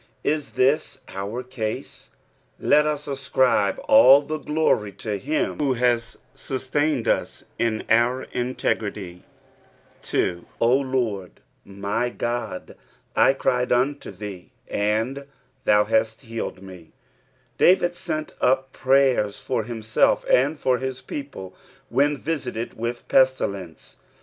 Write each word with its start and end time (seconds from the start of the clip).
la 0.25 0.39
this 0.55 1.01
our 1.09 1.43
case? 1.43 2.09
let 2.57 2.87
us 2.87 3.07
ascribe 3.07 3.77
all 3.87 4.19
the 4.19 4.39
glory 4.39 4.91
to 4.91 5.19
him 5.19 5.59
who 5.59 5.73
has 5.73 6.17
sustained 6.33 7.07
us 7.07 7.43
in 7.59 7.83
our 7.87 8.23
integrity. 8.31 9.21
2." 10.01 10.45
0 10.59 10.71
Lord 10.75 11.39
my 11.63 12.09
God, 12.09 12.75
tcrUdvnia 13.15 13.99
thte, 13.99 14.49
and 14.67 15.27
thov 15.67 15.89
halt 15.89 16.17
htaled 16.25 16.61
ma." 16.63 16.85
David 17.59 17.95
sent 17.95 18.33
up 18.41 18.71
prayers 18.73 19.39
for 19.39 19.65
himself 19.65 20.25
and 20.27 20.57
for 20.57 20.79
his 20.79 20.99
people 21.03 21.55
when 21.89 22.17
visited 22.17 22.73
with 22.73 22.97
the 22.97 23.03
pestilence. 23.03 23.97